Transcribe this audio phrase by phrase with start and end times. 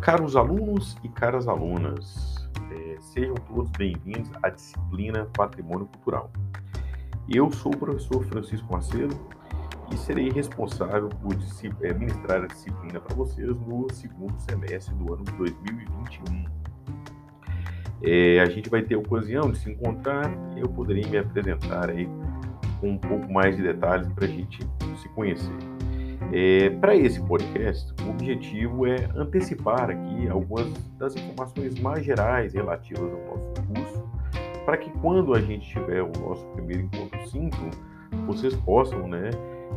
[0.00, 6.30] Caros alunos e caras alunas, é, sejam todos bem-vindos à disciplina Patrimônio Cultural.
[7.28, 9.14] Eu sou o professor Francisco Macedo
[9.92, 11.34] e serei responsável por
[11.82, 16.44] é, ministrar a disciplina para vocês no segundo semestre do ano de 2021.
[18.00, 21.90] É, a gente vai ter a ocasião de se encontrar e eu poderei me apresentar
[21.90, 22.08] aí
[22.80, 24.60] com um pouco mais de detalhes para a gente
[24.96, 25.77] se conhecer.
[26.32, 33.10] É, Para esse podcast, o objetivo é antecipar aqui algumas das informações mais gerais relativas
[33.12, 34.08] ao nosso curso,
[34.64, 37.70] para que quando a gente tiver o nosso primeiro encontro síncrono,
[38.26, 39.30] vocês possam né,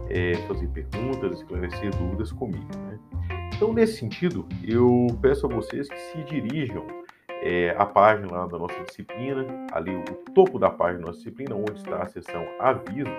[0.09, 2.67] é, fazer perguntas, esclarecer dúvidas comigo.
[2.85, 2.99] Né?
[3.55, 6.85] Então, nesse sentido, eu peço a vocês que se dirijam
[7.43, 11.55] é, à página lá da nossa disciplina, ali o topo da página da nossa disciplina,
[11.55, 13.13] onde está a seção Avisos,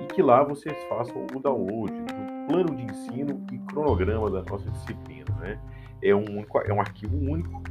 [0.00, 4.70] e que lá vocês façam o download do plano de ensino e cronograma da nossa
[4.70, 5.34] disciplina.
[5.40, 5.58] Né?
[6.02, 7.62] É, um, é um arquivo único.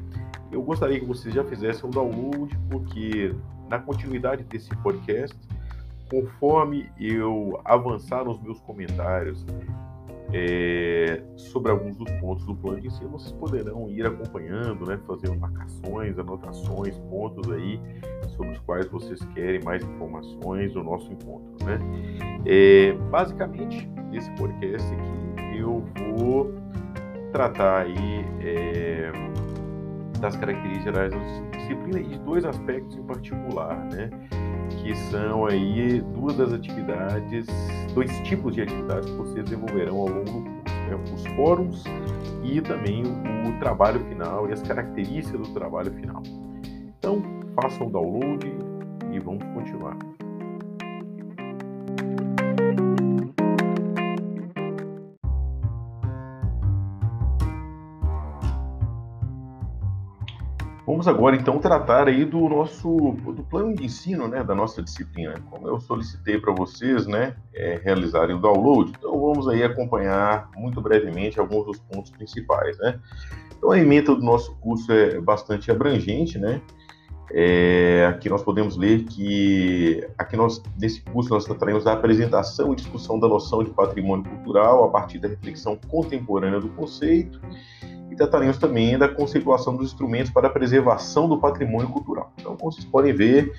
[0.52, 3.34] Eu gostaria que vocês já fizessem o download, porque
[3.70, 5.38] na continuidade desse podcast,
[6.10, 9.46] conforme eu avançar nos meus comentários
[10.34, 15.40] é, sobre alguns dos pontos do plano de ensino, vocês poderão ir acompanhando, né, fazendo
[15.40, 17.80] marcações, anotações, pontos aí
[18.36, 21.66] sobre os quais vocês querem mais informações do nosso encontro.
[21.66, 21.80] Né?
[22.46, 25.84] É, basicamente, nesse podcast aqui, eu
[26.18, 26.54] vou
[27.34, 29.12] tratar aí é,
[30.22, 34.10] das características gerais da disciplina e de dois aspectos em particular, né?
[34.70, 37.46] que são aí duas das atividades,
[37.94, 41.14] dois tipos de atividades que vocês desenvolverão ao longo do curso, né?
[41.14, 41.84] os fóruns
[42.42, 46.24] e também o trabalho final e as características do trabalho final.
[46.98, 47.22] Então,
[47.62, 48.50] façam o download
[49.12, 50.15] e vamos continuar.
[61.06, 65.36] Vamos agora então tratar aí do nosso do plano de ensino, né, da nossa disciplina.
[65.52, 70.82] Como eu solicitei para vocês, né, é, realizarem o download, então vamos aí acompanhar muito
[70.82, 73.00] brevemente alguns dos pontos principais, né.
[73.56, 76.60] Então a emenda do nosso curso é bastante abrangente, né.
[77.32, 82.76] É, aqui nós podemos ler que aqui nós nesse curso nós trataremos da apresentação e
[82.78, 87.40] discussão da noção de patrimônio cultural a partir da reflexão contemporânea do conceito
[88.10, 92.32] e trataremos também da conceituação dos instrumentos para a preservação do patrimônio cultural.
[92.40, 93.52] Então, como vocês podem ver,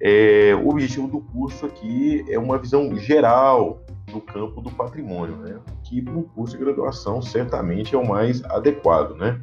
[0.00, 5.58] é, o objetivo do curso aqui é uma visão geral do campo do patrimônio, né?
[5.84, 9.16] que para um curso de graduação certamente é o mais adequado.
[9.16, 9.40] Né?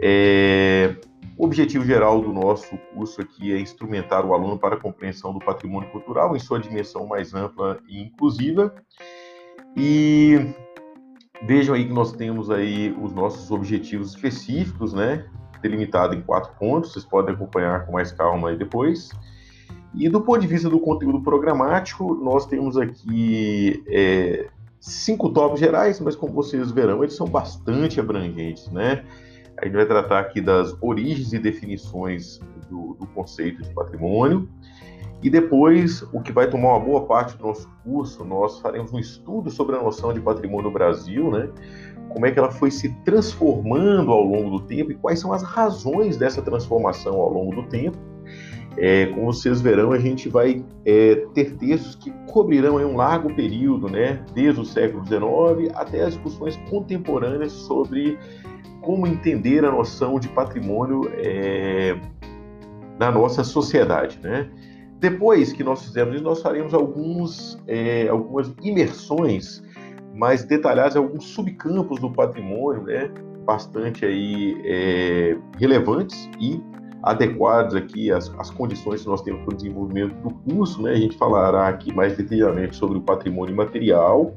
[0.00, 0.96] É,
[1.36, 5.38] o objetivo geral do nosso curso aqui é instrumentar o aluno para a compreensão do
[5.38, 8.74] patrimônio cultural em sua dimensão mais ampla e inclusiva.
[9.76, 10.52] E
[11.46, 15.24] Vejam aí que nós temos aí os nossos objetivos específicos, né?
[15.62, 19.10] Delimitado em quatro pontos, vocês podem acompanhar com mais calma aí depois.
[19.94, 24.48] E do ponto de vista do conteúdo programático, nós temos aqui é,
[24.80, 29.04] cinco tópicos gerais, mas como vocês verão, eles são bastante abrangentes, né?
[29.60, 32.40] A gente vai tratar aqui das origens e definições
[32.70, 34.48] do, do conceito de patrimônio.
[35.22, 38.98] E depois, o que vai tomar uma boa parte do nosso curso, nós faremos um
[38.98, 41.48] estudo sobre a noção de patrimônio no Brasil, né?
[42.08, 45.42] Como é que ela foi se transformando ao longo do tempo e quais são as
[45.42, 47.98] razões dessa transformação ao longo do tempo.
[48.76, 53.88] É, como vocês verão, a gente vai é, ter textos que cobrirão um largo período,
[53.88, 54.24] né?
[54.32, 58.16] Desde o século XIX até as discussões contemporâneas sobre
[58.80, 61.98] como entender a noção de patrimônio é,
[63.00, 64.48] na nossa sociedade, né?
[64.98, 69.62] Depois que nós fizermos isso, nós faremos alguns, é, algumas imersões
[70.14, 73.08] mais detalhadas, alguns subcampos do patrimônio, né,
[73.44, 76.60] bastante aí é, relevantes e
[77.02, 80.82] adequados aqui às, às, condições que nós temos para o desenvolvimento do curso.
[80.82, 80.92] Né?
[80.92, 84.34] A gente falará aqui mais detalhadamente sobre o patrimônio material,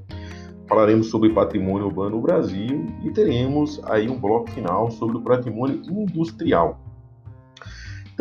[0.67, 5.81] falaremos sobre patrimônio urbano no Brasil e teremos aí um bloco final sobre o patrimônio
[5.89, 6.79] industrial.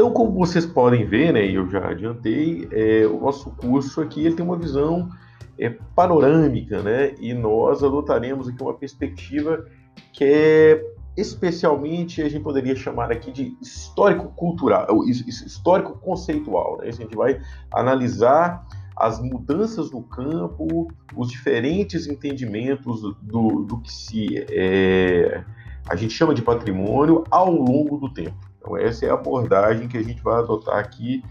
[0.01, 4.35] Então, como vocês podem ver, né, eu já adiantei, é, o nosso curso aqui ele
[4.35, 5.11] tem uma visão
[5.59, 9.63] é, panorâmica, né, e nós adotaremos aqui uma perspectiva
[10.11, 10.83] que é
[11.19, 16.79] especialmente a gente poderia chamar aqui de histórico-cultural, histórico-conceitual.
[16.79, 16.89] Né?
[16.89, 17.39] A gente vai
[17.71, 25.45] analisar as mudanças no campo, os diferentes entendimentos do, do que se é,
[25.87, 28.50] a gente chama de patrimônio ao longo do tempo.
[28.61, 31.25] Então, essa é a abordagem que a gente vai adotar aqui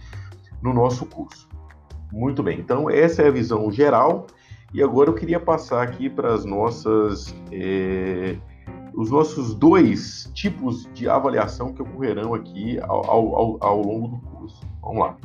[0.62, 1.48] no nosso curso.
[2.12, 4.26] Muito bem, então essa é a visão geral.
[4.74, 8.36] E agora eu queria passar aqui para as nossas é,
[8.94, 14.62] os nossos dois tipos de avaliação que ocorrerão aqui ao, ao, ao longo do curso.
[14.82, 15.18] Vamos lá.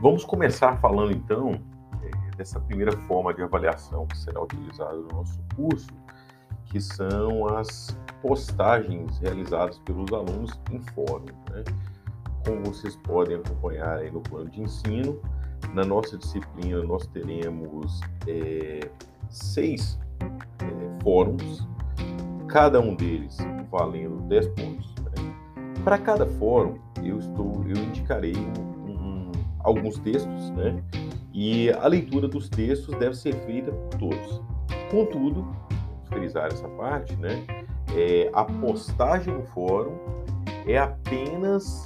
[0.00, 1.60] Vamos começar falando então
[2.36, 5.88] dessa primeira forma de avaliação que será utilizada no nosso curso,
[6.66, 11.26] que são as postagens realizadas pelos alunos em fórum.
[11.50, 11.64] Né?
[12.46, 15.20] Como vocês podem acompanhar aí no plano de ensino,
[15.74, 18.80] na nossa disciplina nós teremos é,
[19.30, 21.66] seis é, fóruns,
[22.48, 23.36] cada um deles
[23.70, 24.94] valendo 10 pontos.
[24.96, 25.34] Né?
[25.84, 28.72] Para cada fórum, eu estou, eu indicarei um
[29.62, 30.82] alguns textos, né?
[31.32, 34.42] E a leitura dos textos deve ser feita por todos.
[34.90, 35.50] Contudo,
[36.06, 37.44] frisar essa parte, né?
[37.96, 39.98] É, a postagem no fórum
[40.66, 41.82] é apenas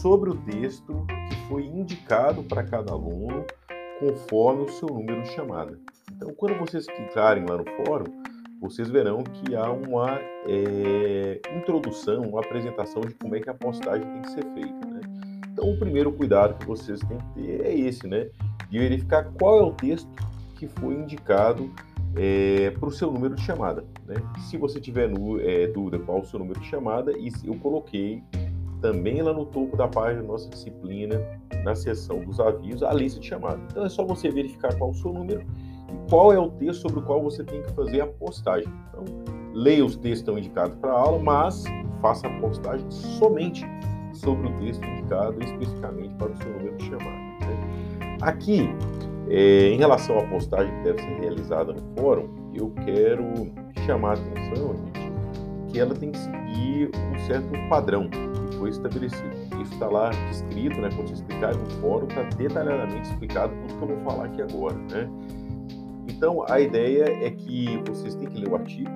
[0.00, 3.44] sobre o texto que foi indicado para cada aluno
[3.98, 5.78] conforme o seu número de chamada.
[6.12, 8.06] Então, quando vocês clicarem lá no fórum,
[8.60, 14.06] vocês verão que há uma é, introdução, uma apresentação de como é que a postagem
[14.12, 14.86] tem que ser feita.
[14.86, 15.00] Né?
[15.52, 18.28] Então, o primeiro cuidado que vocês têm que ter é esse, né?
[18.70, 20.08] De verificar qual é o texto
[20.56, 21.70] que foi indicado
[22.16, 23.84] é, para o seu número de chamada.
[24.06, 24.16] Né?
[24.48, 28.22] Se você tiver no, é, dúvida qual o seu número de chamada, eu coloquei
[28.80, 31.20] também lá no topo da página da nossa disciplina,
[31.64, 33.60] na seção dos avisos, a lista de chamada.
[33.70, 37.00] Então é só você verificar qual o seu número e qual é o texto sobre
[37.00, 38.72] o qual você tem que fazer a postagem.
[38.88, 39.04] Então,
[39.52, 41.64] leia os textos que estão indicados para a aula, mas
[42.00, 43.64] faça a postagem somente
[44.12, 47.17] sobre o texto indicado especificamente para o seu número de chamada.
[48.20, 48.68] Aqui,
[49.30, 53.52] é, em relação à postagem que deve ser realizada no fórum, eu quero
[53.86, 55.12] chamar a atenção, gente,
[55.70, 59.30] que ela tem que seguir um certo padrão que foi estabelecido.
[59.62, 60.88] Isso está lá escrito, né?
[60.94, 65.08] Quando explicar no fórum, está detalhadamente explicado tudo que eu vou falar aqui agora, né?
[66.08, 68.90] Então, a ideia é que vocês têm que ler o artigo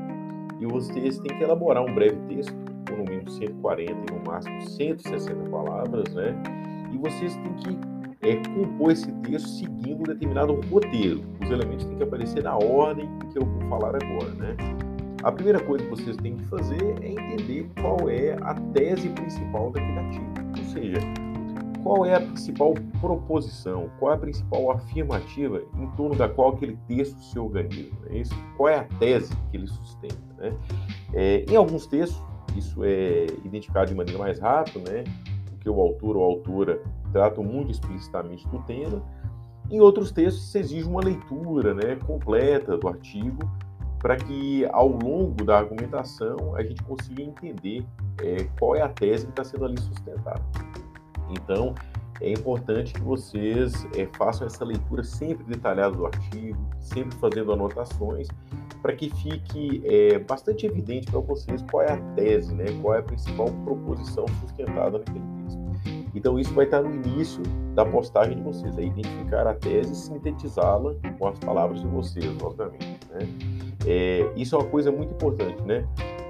[0.59, 2.55] e vocês têm que elaborar um breve texto
[2.89, 6.35] com no mínimo 140 e no máximo 160 palavras, né?
[6.93, 7.92] E vocês têm que
[8.23, 11.23] é, compor esse texto seguindo um determinado roteiro.
[11.43, 14.57] Os elementos têm que aparecer na ordem que eu vou falar agora, né?
[15.23, 19.71] A primeira coisa que vocês têm que fazer é entender qual é a tese principal
[19.71, 20.25] daquele artigo.
[20.59, 20.99] Ou seja,
[21.83, 26.77] qual é a principal proposição, qual é a principal afirmativa em torno da qual aquele
[26.89, 27.93] texto se organiza.
[28.05, 28.23] Né?
[28.57, 30.17] Qual é a tese que ele sustenta.
[30.39, 30.53] Né?
[31.13, 32.21] É, em alguns textos,
[32.57, 35.05] isso é identificado de maneira mais rápida, né?
[35.63, 36.83] Porque o autor ou autora
[37.13, 39.01] tratam muito explicitamente do tema.
[39.71, 43.39] Em outros textos, se exige uma leitura né, completa do artigo
[44.01, 47.87] para que, ao longo da argumentação, a gente consiga entender
[48.21, 50.43] é, qual é a tese que está sendo ali sustentada.
[51.31, 51.77] Então,
[52.23, 58.29] é importante que vocês é, façam essa leitura sempre detalhada do artigo, sempre fazendo anotações,
[58.81, 63.01] para que fique é, bastante evidente para vocês qual é a tese, né, qual é
[63.01, 65.63] a principal proposição sustentada naquele texto.
[66.15, 67.43] Então, isso vai estar no início
[67.75, 72.27] da postagem de vocês, é identificar a tese e sintetizá-la com as palavras de vocês,
[72.41, 73.01] obviamente.
[73.11, 73.29] Né?
[73.87, 75.87] É, isso é uma coisa muito importante, né?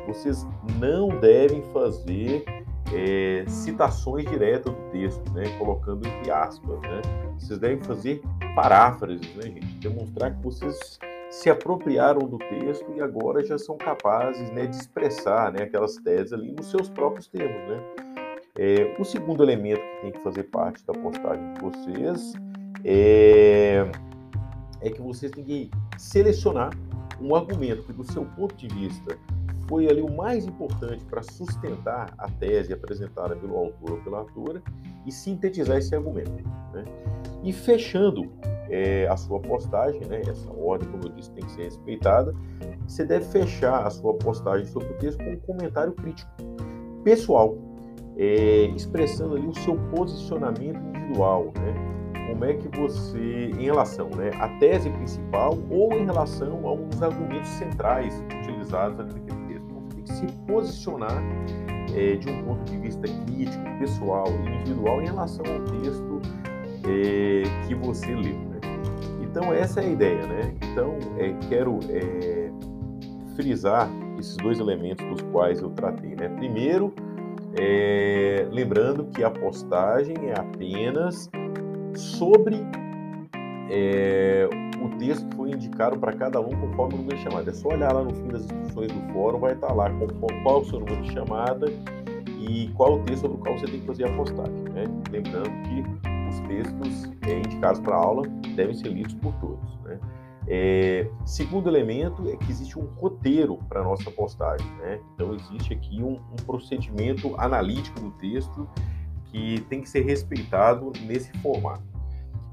[0.06, 0.46] Vocês
[0.80, 2.44] não devem fazer
[2.94, 6.80] é, citações diretas do texto, né, colocando entre aspas.
[6.82, 7.02] Né?
[7.38, 8.22] Vocês devem fazer
[8.54, 9.66] paráfrases, né, gente?
[9.78, 10.98] Demonstrar que vocês
[11.30, 16.32] se apropriaram do texto e agora já são capazes né, de expressar né, aquelas teses
[16.32, 17.68] ali nos seus próprios termos.
[17.68, 17.82] Né?
[18.58, 22.34] É, o segundo elemento que tem que fazer parte da postagem de vocês
[22.84, 23.90] é,
[24.82, 26.70] é que vocês têm que selecionar
[27.18, 29.16] um argumento que, do seu ponto de vista,
[29.72, 34.62] foi ali o mais importante para sustentar a tese apresentada pelo autor ou pela autora
[35.06, 36.30] e sintetizar esse argumento.
[36.74, 36.84] Né?
[37.42, 38.30] E fechando
[38.68, 42.34] é, a sua postagem, né, essa ordem, como eu disse, tem que ser respeitada,
[42.86, 46.30] você deve fechar a sua postagem sobre o texto com um comentário crítico,
[47.02, 47.56] pessoal,
[48.18, 52.28] é, expressando ali o seu posicionamento individual, né?
[52.28, 56.88] Como é que você, em relação né, à tese principal ou em relação a um
[56.88, 59.41] dos argumentos centrais utilizados naquele
[60.12, 61.22] se posicionar
[61.94, 66.20] é, de um ponto de vista crítico, pessoal, individual em relação ao texto
[66.84, 68.38] é, que você leu.
[68.38, 68.60] Né?
[69.22, 70.54] Então essa é a ideia, né?
[70.70, 71.80] Então é, quero
[73.34, 76.28] frisar esses dois elementos dos quais eu tratei, né?
[76.36, 76.92] Primeiro,
[78.50, 81.30] lembrando que a postagem é apenas
[81.94, 82.56] sobre
[83.70, 84.48] é,
[84.84, 87.50] o texto foi indicado para cada um conforme o número de chamada.
[87.50, 89.90] É só olhar lá no fim das instruções do fórum, vai estar lá
[90.42, 91.66] qual o seu número de chamada
[92.40, 94.62] e qual o texto sobre o qual você tem que fazer a postagem.
[94.72, 94.84] Né?
[95.10, 95.82] Lembrando que
[96.28, 99.78] os textos é, indicados para aula devem ser lidos por todos.
[99.84, 99.98] Né?
[100.48, 104.66] É, segundo elemento é que existe um roteiro para a nossa postagem.
[104.78, 104.98] Né?
[105.14, 108.68] Então, existe aqui um, um, procedimento analítico do texto
[109.26, 111.91] que tem que ser respeitado nesse formato.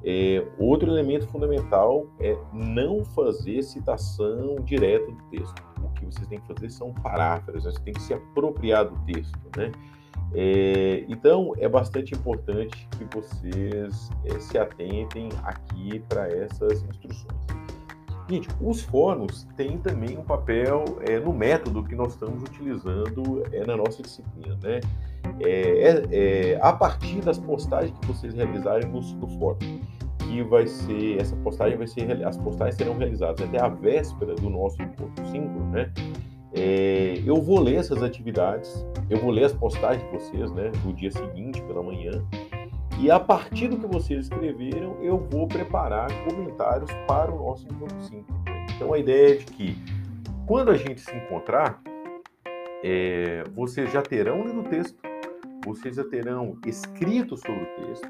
[0.04, 5.62] É, outro elemento fundamental é não fazer citação direta do texto.
[5.84, 7.72] O que vocês têm que fazer são paráfrases, né?
[7.72, 9.38] você tem que se apropriar do texto.
[9.58, 9.72] Né?
[10.34, 17.40] É, então, é bastante importante que vocês é, se atentem aqui para essas instruções.
[18.30, 23.66] Gente, os fóruns têm também um papel é, no método que nós estamos utilizando é,
[23.66, 24.82] na nossa disciplina, né?
[25.42, 29.58] É, é, é a partir das postagens que vocês realizarem no, no fórum,
[30.20, 34.50] que vai ser, essa postagem vai ser, as postagens serão realizadas até a véspera do
[34.50, 35.92] nosso encontro síncrono, né?
[36.54, 40.94] É, eu vou ler essas atividades, eu vou ler as postagens de vocês, né, do
[40.94, 42.24] dia seguinte, pela manhã,
[43.00, 48.02] e a partir do que vocês escreveram, eu vou preparar comentários para o nosso encontro
[48.02, 48.26] 5.
[48.76, 49.78] Então a ideia é de que,
[50.46, 51.82] quando a gente se encontrar,
[52.84, 55.00] é, vocês já terão lido o texto,
[55.70, 58.10] vocês já terão escrito sobre o texto,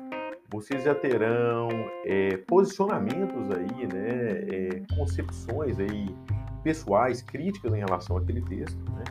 [0.50, 1.68] vocês já terão
[2.06, 6.16] é, posicionamentos aí, né, é, concepções aí
[6.64, 9.04] pessoais, críticas em relação àquele texto, né?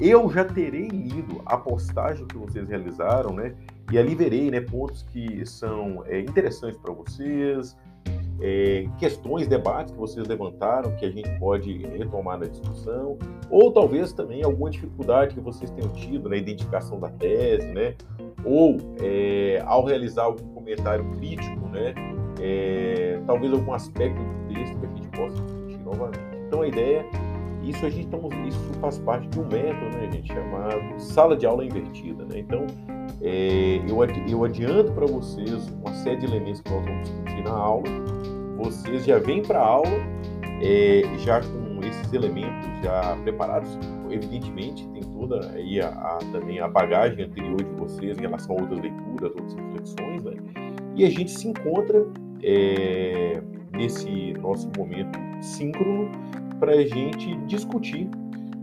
[0.00, 3.54] Eu já terei lido a postagem que vocês realizaram, né?
[3.92, 7.76] E ali verei, né, pontos que são é, interessantes para vocês,
[8.40, 13.16] é, questões, debates que vocês levantaram que a gente pode retomar na discussão,
[13.50, 17.94] ou talvez também alguma dificuldade que vocês tenham tido na identificação da tese, né?
[18.44, 21.94] Ou é, ao realizar algum comentário crítico, né?
[22.40, 26.24] É, talvez algum aspecto do texto que a gente possa discutir novamente.
[26.46, 27.06] Então a ideia,
[27.62, 28.08] isso a gente
[28.46, 32.40] isso faz parte de um método, né, gente, chamado sala de aula invertida, né?
[32.40, 32.66] Então
[33.22, 37.52] é, eu, eu adianto para vocês uma série de elementos que nós vamos discutir na
[37.52, 38.13] aula.
[38.56, 39.90] Vocês já vêm para a aula
[40.62, 43.78] é, já com esses elementos já preparados.
[44.10, 48.60] Evidentemente, tem toda aí a, a, também a bagagem anterior de vocês em relação a
[48.60, 50.32] outras leituras, outras reflexões, né?
[50.94, 52.06] E a gente se encontra
[52.42, 53.42] é,
[53.72, 56.10] nesse nosso momento síncrono
[56.60, 58.08] para a gente discutir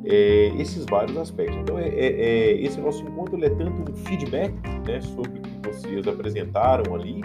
[0.06, 1.58] é, esses vários aspectos.
[1.58, 4.54] Então, é, é, é, esse nosso encontro é tanto um feedback
[4.88, 7.22] né, sobre o que vocês apresentaram ali,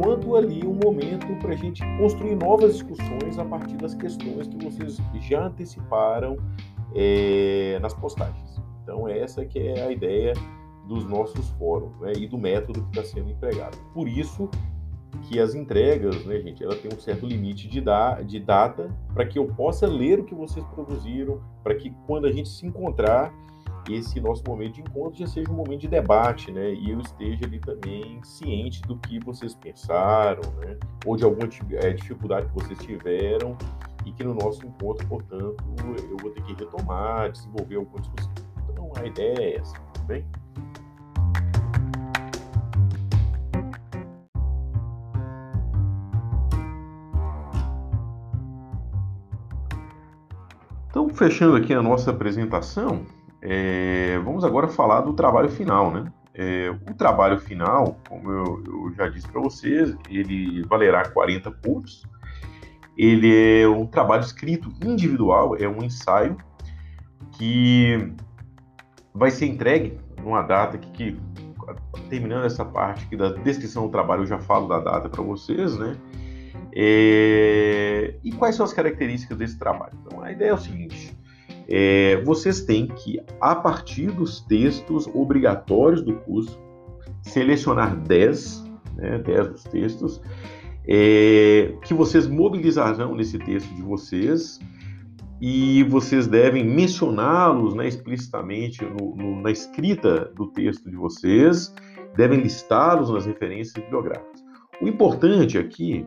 [0.00, 4.64] quanto ali um momento para a gente construir novas discussões a partir das questões que
[4.64, 6.38] vocês já anteciparam
[6.94, 8.62] é, nas postagens.
[8.82, 10.32] Então, essa que é a ideia
[10.88, 13.76] dos nossos fóruns né, e do método que está sendo empregado.
[13.92, 14.48] Por isso,
[15.22, 19.26] que as entregas, né, gente, ela tem um certo limite de, da, de data para
[19.26, 23.32] que eu possa ler o que vocês produziram, para que quando a gente se encontrar,
[23.88, 27.44] esse nosso momento de encontro já seja um momento de debate, né, e eu esteja
[27.44, 32.78] ali também ciente do que vocês pensaram, né, ou de alguma é, dificuldade que vocês
[32.78, 33.56] tiveram
[34.04, 35.56] e que no nosso encontro, portanto,
[36.10, 38.32] eu vou ter que retomar, desenvolver alguma discussão.
[38.70, 40.24] Então, a ideia é essa, tudo bem?
[50.88, 53.06] Então, fechando aqui a nossa apresentação,
[53.42, 56.12] é, vamos agora falar do trabalho final, né?
[56.34, 62.02] É, o trabalho final, como eu, eu já disse para vocês, ele valerá 40 pontos.
[62.96, 66.36] Ele é um trabalho escrito individual, é um ensaio
[67.32, 68.12] que
[69.14, 71.20] vai ser entregue numa data que, que
[72.08, 75.76] terminando essa parte aqui da descrição do trabalho, eu já falo da data para vocês,
[75.76, 75.96] né?
[76.74, 78.14] É...
[78.22, 79.92] E quais são as características desse trabalho?
[80.04, 81.16] Então, a ideia é o seguinte:
[81.70, 82.22] é...
[82.24, 86.58] vocês têm que, a partir dos textos obrigatórios do curso,
[87.22, 88.64] selecionar 10,
[88.96, 90.20] né, 10 dos textos,
[90.86, 91.74] é...
[91.84, 94.58] que vocês mobilizarão nesse texto de vocês
[95.40, 101.74] e vocês devem mencioná-los né, explicitamente no, no, na escrita do texto de vocês,
[102.14, 104.44] devem listá-los nas referências bibliográficas.
[104.82, 106.06] O importante aqui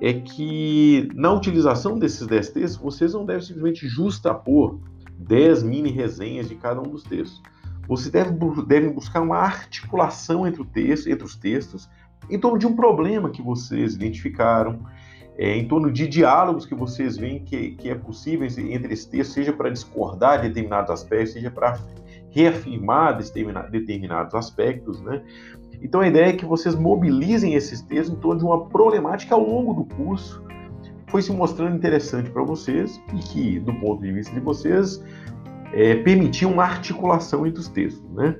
[0.00, 4.78] é que na utilização desses 10 textos, vocês não devem simplesmente justapor
[5.18, 7.42] 10 mini resenhas de cada um dos textos.
[7.88, 11.88] Vocês devem, devem buscar uma articulação entre, o texto, entre os textos
[12.28, 14.80] em torno de um problema que vocês identificaram,
[15.38, 19.34] é, em torno de diálogos que vocês veem que, que é possível entre esses textos,
[19.34, 21.78] seja para discordar de determinados aspectos, seja para
[22.30, 23.16] reafirmar
[23.70, 25.22] determinados aspectos, né?
[25.80, 29.46] Então a ideia é que vocês mobilizem esses textos em torno de uma problemática ao
[29.46, 30.42] longo do curso,
[31.08, 35.02] foi se mostrando interessante para vocês e que, do ponto de vista de vocês,
[35.72, 36.02] é,
[36.46, 38.08] uma articulação entre os textos.
[38.12, 38.36] Né?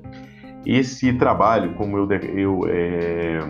[0.64, 3.40] Esse trabalho, como eu, eu é,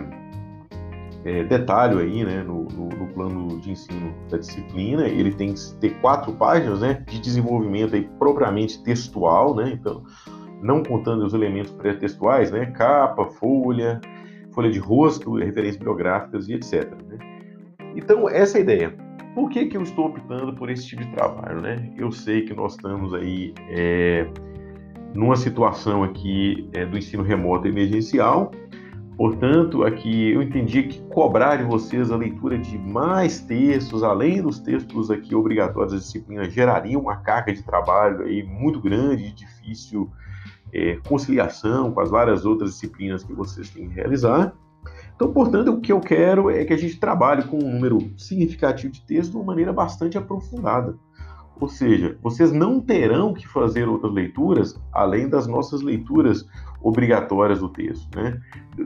[1.25, 5.07] é, detalho aí, né, no, no, no, plano de ensino da disciplina.
[5.07, 10.03] Ele tem que ter quatro páginas, né, de desenvolvimento aí propriamente textual, né, então
[10.61, 13.99] não contando os elementos pré-textuais, né, capa, folha,
[14.53, 16.89] folha de rosto, referências bibliográficas e etc.
[17.07, 17.17] Né?
[17.95, 19.06] Então essa é a ideia.
[19.37, 21.93] Por que, que eu estou optando por esse tipo de trabalho, né?
[21.95, 24.27] Eu sei que nós estamos aí é,
[25.13, 28.49] numa situação aqui é, do ensino remoto emergencial,
[29.15, 34.59] Portanto, aqui eu entendi que cobrar de vocês a leitura de mais textos, além dos
[34.59, 40.11] textos aqui obrigatórios da disciplina, geraria uma carga de trabalho aí muito grande e difícil
[40.71, 44.53] é, conciliação com as várias outras disciplinas que vocês têm que realizar.
[45.17, 48.93] Então, portanto, o que eu quero é que a gente trabalhe com um número significativo
[48.93, 50.95] de textos de uma maneira bastante aprofundada.
[51.59, 56.45] Ou seja, vocês não terão que fazer outras leituras além das nossas leituras
[56.83, 58.39] obrigatórias do texto, né?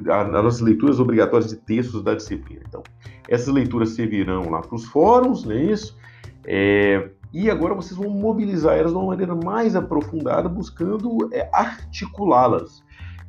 [0.09, 2.61] As nossas leituras obrigatórias de textos da disciplina.
[2.65, 2.81] Então,
[3.27, 5.97] essas leituras servirão lá para os fóruns, não é isso?
[6.45, 12.81] É, e agora vocês vão mobilizar elas de uma maneira mais aprofundada, buscando é, articulá-las.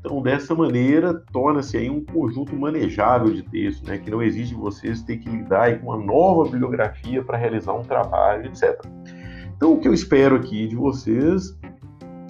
[0.05, 5.01] Então, dessa maneira, torna-se aí um conjunto manejável de texto, né, que não exige vocês
[5.01, 8.85] ter que lidar com uma nova bibliografia para realizar um trabalho, etc.
[9.57, 11.57] Então, o que eu espero aqui de vocês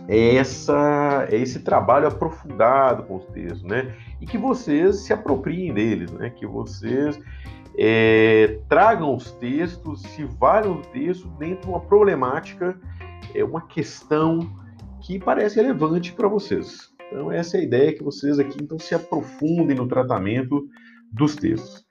[0.07, 3.95] é, essa, é esse trabalho aprofundado com os textos, né?
[4.21, 6.29] E que vocês se apropriem deles, né?
[6.29, 7.19] Que vocês
[7.79, 12.79] é, tragam os textos, se valham do texto dentro de uma problemática,
[13.35, 14.41] é uma questão
[15.00, 16.92] que parece relevante para vocês.
[17.12, 20.66] Então essa é a ideia que vocês aqui então se aprofundem no tratamento
[21.12, 21.87] dos textos.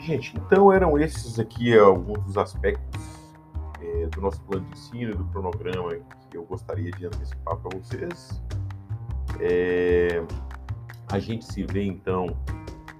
[0.00, 3.00] Gente, então eram esses aqui alguns dos aspectos
[3.80, 5.92] é, do nosso plano de ensino e do cronograma
[6.28, 8.42] que eu gostaria de antecipar para vocês.
[9.40, 10.20] É,
[11.12, 12.26] a gente se vê então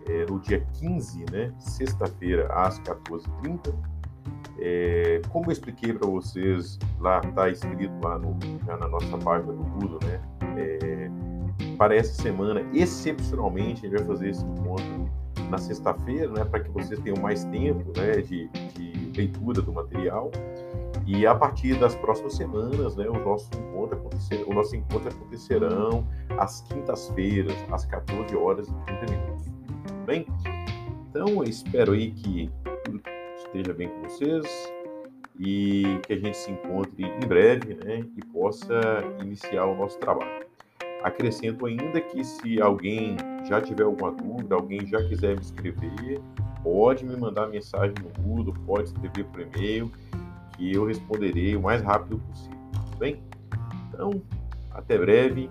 [0.06, 3.74] é, no dia 15, né, sexta-feira, às 14h30.
[4.58, 8.36] É, como eu expliquei para vocês, lá está escrito lá no,
[8.66, 10.20] na nossa página do Google, né?
[10.56, 11.10] É,
[11.76, 15.10] para essa semana, excepcionalmente, a gente vai fazer esse encontro
[15.50, 20.30] na sexta-feira, né, para que vocês tenham mais tempo né, de, de leitura do material.
[21.06, 26.06] E a partir das próximas semanas, né, o nosso encontro, acontecer, o nosso encontro acontecerão
[26.38, 29.63] às quintas-feiras, às 14 horas e 30 minutos.
[30.04, 30.26] Bem?
[31.08, 32.50] Então, espero aí que
[33.38, 34.46] esteja bem com vocês
[35.40, 38.80] e que a gente se encontre em breve né, e possa
[39.22, 40.44] iniciar o nosso trabalho.
[41.02, 46.20] Acrescento ainda que se alguém já tiver alguma dúvida, alguém já quiser me escrever,
[46.62, 49.90] pode me mandar mensagem no Google, pode escrever por e-mail
[50.56, 52.58] que eu responderei o mais rápido possível.
[52.72, 53.22] Tudo bem?
[53.88, 54.22] Então,
[54.70, 55.50] até breve,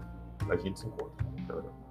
[0.50, 1.26] a gente se encontra.
[1.48, 1.83] Tchau, tchau.